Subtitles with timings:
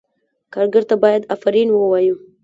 [0.53, 2.15] کارګر ته باید آفرین ووایو.